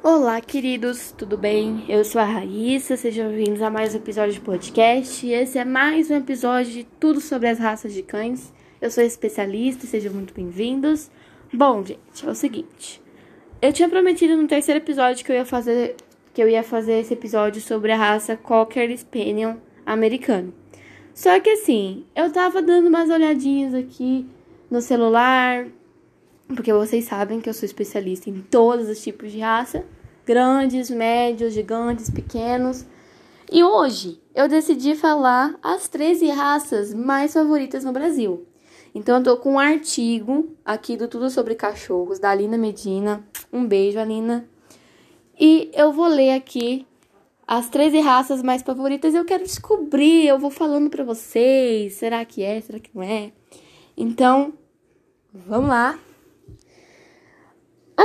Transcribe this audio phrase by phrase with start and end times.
[0.00, 1.84] Olá, queridos, tudo bem?
[1.88, 5.26] Eu sou a Raíssa, sejam bem-vindos a mais um episódio de podcast.
[5.26, 8.52] Esse é mais um episódio de tudo sobre as raças de cães.
[8.80, 11.10] Eu sou especialista, sejam muito bem-vindos.
[11.52, 13.02] Bom, gente, é o seguinte.
[13.60, 15.96] Eu tinha prometido no terceiro episódio que eu ia fazer
[16.32, 20.54] que eu ia fazer esse episódio sobre a raça Cocker Spaniel americano.
[21.12, 24.24] Só que assim, eu tava dando umas olhadinhas aqui
[24.70, 25.66] no celular,
[26.54, 29.84] porque vocês sabem que eu sou especialista em todos os tipos de raça,
[30.24, 32.84] grandes, médios, gigantes, pequenos.
[33.50, 38.46] E hoje eu decidi falar as 13 raças mais favoritas no Brasil.
[38.94, 43.24] Então eu tô com um artigo aqui do Tudo sobre Cachorros da Alina Medina.
[43.52, 44.48] Um beijo, Alina.
[45.38, 46.86] E eu vou ler aqui
[47.46, 49.14] as 13 raças mais favoritas.
[49.14, 53.32] Eu quero descobrir, eu vou falando para vocês, será que é, será que não é?
[53.96, 54.52] Então,
[55.32, 55.98] vamos lá.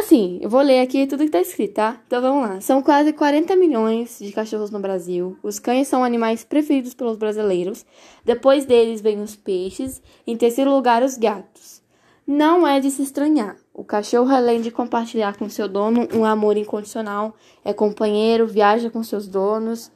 [0.04, 1.98] Assim, eu vou ler aqui tudo que tá escrito, tá?
[2.06, 2.60] Então vamos lá.
[2.60, 5.38] São quase 40 milhões de cachorros no Brasil.
[5.42, 7.86] Os cães são animais preferidos pelos brasileiros.
[8.26, 10.02] Depois deles vêm os peixes.
[10.28, 11.82] Em terceiro lugar, os gatos.
[12.28, 13.56] Não é de se estranhar.
[13.74, 17.34] O cachorro, além de compartilhar com seu dono um amor incondicional,
[17.64, 19.90] é companheiro, viaja com seus donos,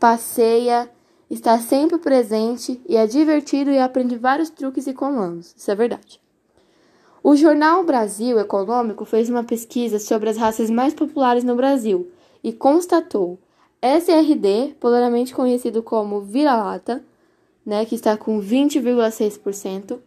[0.00, 0.90] passeia,
[1.30, 5.54] está sempre presente e é divertido e aprende vários truques e comandos.
[5.56, 6.21] Isso é verdade.
[7.24, 12.10] O jornal Brasil Econômico fez uma pesquisa sobre as raças mais populares no Brasil
[12.42, 13.38] e constatou
[13.80, 17.04] SRD, popularmente conhecido como vira-lata,
[17.64, 20.00] né, que está com 20,6%,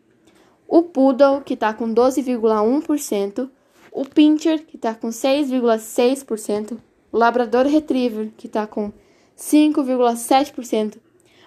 [0.67, 3.49] o Poodle, que está com 12,1%,
[3.93, 6.77] o Pinscher, que está com 6,6%,
[7.13, 8.91] o Labrador Retriever, que está com
[9.37, 10.97] 5,7%,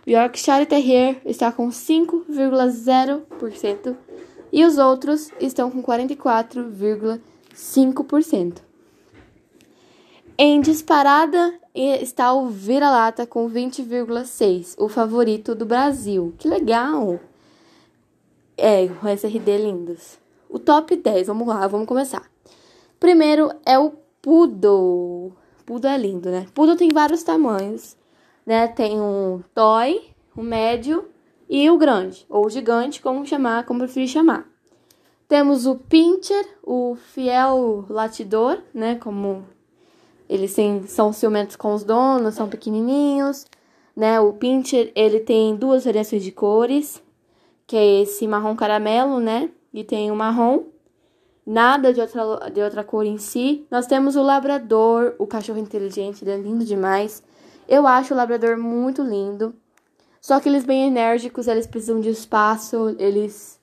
[0.07, 3.97] o Yorkshire Terrier está com 5,0%,
[4.53, 8.59] e os outros estão com 44,5%.
[10.37, 16.35] Em disparada está o vira-lata com 20,6%, o favorito do Brasil.
[16.39, 17.21] Que legal!
[18.57, 20.19] É, o SRD lindos.
[20.49, 22.23] O top 10, vamos lá, vamos começar.
[22.99, 23.93] Primeiro é o
[24.23, 25.33] Poodle.
[25.67, 26.47] Poodle é lindo, né?
[26.55, 27.97] Poodle tem vários tamanhos,
[28.45, 28.67] né?
[28.69, 31.09] Tem um toy, um médio
[31.49, 34.47] e o grande, ou gigante, como chamar, como preferir chamar.
[35.27, 39.45] Temos o pincher, o fiel latidor, né, como
[40.29, 43.47] eles têm, são ciumentos com os donos, são pequenininhos,
[43.97, 44.21] né?
[44.21, 47.03] O pincher, ele tem duas variações de cores,
[47.67, 49.51] que é esse marrom caramelo, né?
[49.73, 50.67] E tem o marrom,
[51.47, 53.67] nada de outra, de outra cor em si.
[53.71, 57.23] Nós temos o labrador, o cachorro inteligente, ele é lindo demais.
[57.67, 59.55] Eu acho o labrador muito lindo.
[60.21, 63.59] Só que eles bem enérgicos, eles precisam de espaço, eles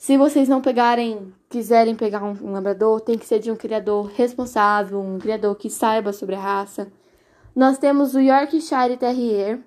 [0.00, 4.06] se vocês não pegarem, quiserem pegar um, um labrador, tem que ser de um criador
[4.06, 6.90] responsável, um criador que saiba sobre a raça.
[7.54, 9.60] Nós temos o Yorkshire Terrier,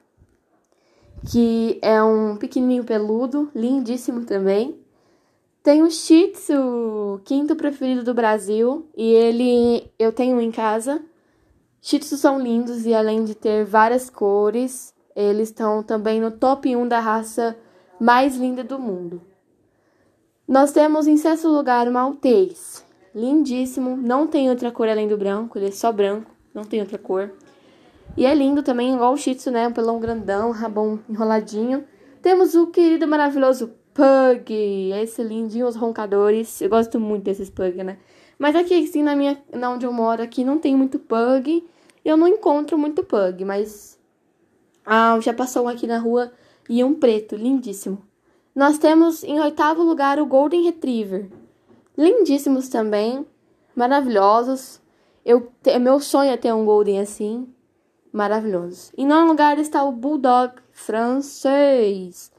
[1.32, 4.76] que é um pequenininho peludo, lindíssimo também.
[5.62, 11.00] Tem o Shih Tzu, quinto preferido do Brasil, e ele eu tenho em casa.
[11.80, 16.88] Shih são lindos e além de ter várias cores, eles estão também no top 1
[16.88, 17.56] da raça
[18.00, 19.22] mais linda do mundo.
[20.48, 22.86] Nós temos em sexto lugar o Maltês.
[23.16, 26.98] Lindíssimo, não tem outra cor além do branco, ele é só branco, não tem outra
[26.98, 27.32] cor.
[28.18, 29.68] E é lindo também, igual o Shih Tzu, né?
[29.68, 31.84] Um pelão grandão, rabão enroladinho.
[32.22, 36.62] Temos o querido maravilhoso Pug, esse lindinho, os roncadores.
[36.62, 37.98] Eu gosto muito desses Pug, né?
[38.38, 41.68] Mas aqui, assim, na minha, na onde eu moro, aqui não tem muito Pug.
[42.04, 44.00] Eu não encontro muito Pug, mas
[44.86, 46.32] ah, já passou um aqui na rua
[46.70, 48.02] e um preto, lindíssimo.
[48.56, 51.30] Nós temos em oitavo lugar o Golden Retriever.
[51.98, 53.26] Lindíssimos também,
[53.76, 54.82] maravilhosos.
[55.26, 55.52] Eu,
[55.82, 57.48] meu sonho é ter um Golden assim,
[58.12, 58.92] maravilhoso.
[58.98, 62.32] Em nono lugar está o Bulldog francês.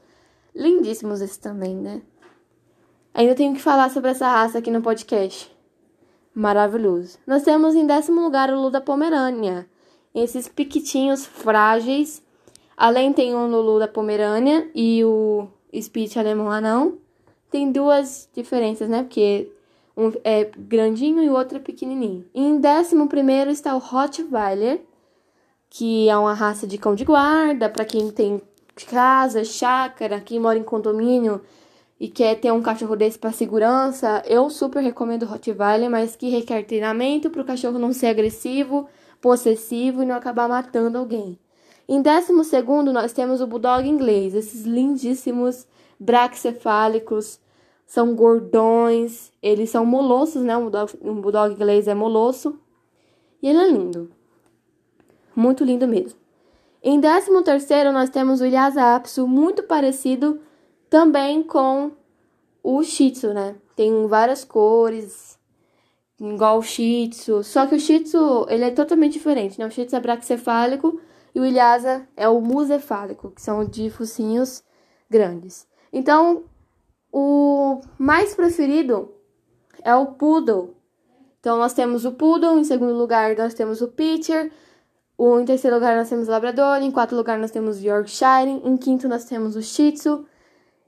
[0.55, 2.01] Lindíssimos esses também, né?
[3.13, 5.53] Ainda tenho que falar sobre essa raça aqui no podcast.
[6.33, 7.17] Maravilhoso.
[7.25, 9.67] Nós temos em décimo lugar o Luda Pomerânia.
[10.13, 12.24] Esses piquitinhos frágeis
[12.77, 16.97] Além tem o Lulu da Pomerânia e o Spitz alemão anão.
[17.49, 19.03] Tem duas diferenças, né?
[19.03, 19.49] Porque
[19.95, 22.25] um é grandinho e o outro é pequenininho.
[22.33, 24.81] Em décimo primeiro está o Rottweiler,
[25.69, 28.41] que é uma raça de cão de guarda para quem tem
[28.87, 31.41] casa, chácara, quem mora em condomínio
[31.97, 34.21] e quer ter um cachorro desse para segurança.
[34.25, 38.87] Eu super recomendo o Rottweiler, mas que requer treinamento para o cachorro não ser agressivo,
[39.21, 41.39] possessivo e não acabar matando alguém.
[41.87, 45.67] Em décimo segundo, nós temos o Bulldog inglês, esses lindíssimos
[45.99, 47.39] braxcefálicos,
[47.85, 50.57] são gordões, eles são molossos, né?
[50.57, 52.59] Um Bulldog, um Bulldog inglês é molosso.
[53.41, 54.11] E ele é lindo.
[55.35, 56.17] Muito lindo mesmo.
[56.81, 60.39] Em 13 terceiro nós temos o Lhasa Apso, muito parecido
[60.89, 61.91] também com
[62.63, 63.55] o Shih Tzu, né?
[63.75, 65.37] Tem várias cores,
[66.19, 67.43] igual o Shih Tzu.
[67.43, 69.67] Só que o Shih Tzu, ele é totalmente diferente, né?
[69.67, 70.99] O Shih Tzu é braxcefálico
[71.35, 74.63] e o Lhasa é o musefálico, que são de focinhos
[75.09, 75.67] grandes.
[75.91, 76.45] Então,
[77.11, 79.13] o mais preferido
[79.83, 80.73] é o Poodle.
[81.39, 84.51] Então, nós temos o Poodle, em segundo lugar nós temos o Pitcher,
[85.17, 88.61] o, em terceiro lugar nós temos o Labrador, em quarto lugar nós temos o Yorkshire,
[88.63, 90.25] em quinto nós temos o Shih Tzu,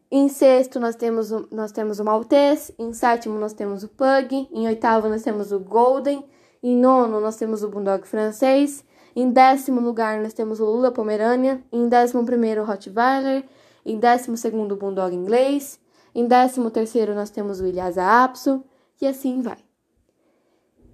[0.10, 2.74] em sexto, nós temos, o, nós temos o Maltese.
[2.80, 4.48] Em sétimo, nós temos o Pug.
[4.52, 6.26] Em oitavo, nós temos o Golden.
[6.64, 8.86] Em nono, nós temos o Bulldog francês.
[9.20, 11.60] Em décimo lugar, nós temos o Lula Pomerânia.
[11.72, 13.44] Em décimo primeiro, o Rottweiler.
[13.84, 15.80] Em décimo segundo, o Bulldog inglês.
[16.14, 18.64] Em décimo terceiro, nós temos o Ilhasa Apso.
[19.02, 19.58] E assim vai.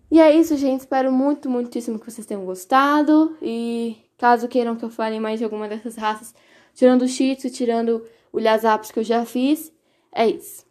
[0.09, 0.79] E é isso, gente.
[0.79, 3.35] Espero muito, muitíssimo que vocês tenham gostado.
[3.41, 6.33] E caso queiram que eu fale mais de alguma dessas raças,
[6.73, 9.69] tirando o Shih Tzu, tirando o Lhasapos que eu já fiz.
[10.13, 10.65] É isso.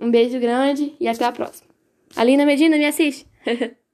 [0.00, 1.68] Um beijo grande e até a próxima.
[2.16, 3.28] Alina Medina, me assiste!